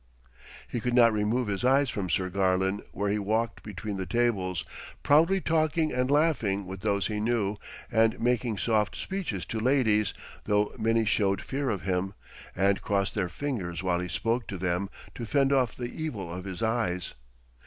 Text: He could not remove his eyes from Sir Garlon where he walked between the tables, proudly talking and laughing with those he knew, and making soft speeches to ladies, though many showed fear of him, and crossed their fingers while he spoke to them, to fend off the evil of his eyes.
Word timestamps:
He 0.67 0.79
could 0.79 0.95
not 0.95 1.13
remove 1.13 1.47
his 1.47 1.63
eyes 1.63 1.91
from 1.91 2.09
Sir 2.09 2.31
Garlon 2.31 2.81
where 2.91 3.11
he 3.11 3.19
walked 3.19 3.61
between 3.61 3.97
the 3.97 4.07
tables, 4.07 4.65
proudly 5.03 5.39
talking 5.39 5.91
and 5.93 6.09
laughing 6.09 6.65
with 6.65 6.81
those 6.81 7.05
he 7.05 7.19
knew, 7.19 7.57
and 7.91 8.19
making 8.19 8.57
soft 8.57 8.95
speeches 8.95 9.45
to 9.45 9.59
ladies, 9.59 10.15
though 10.45 10.73
many 10.79 11.05
showed 11.05 11.39
fear 11.39 11.69
of 11.69 11.83
him, 11.83 12.15
and 12.55 12.81
crossed 12.81 13.13
their 13.13 13.29
fingers 13.29 13.83
while 13.83 13.99
he 13.99 14.09
spoke 14.09 14.47
to 14.47 14.57
them, 14.57 14.89
to 15.13 15.23
fend 15.27 15.53
off 15.53 15.75
the 15.75 15.93
evil 15.95 16.33
of 16.33 16.45
his 16.45 16.63
eyes. 16.63 17.13